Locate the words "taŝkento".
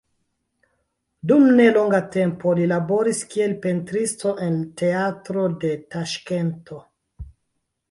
5.97-6.83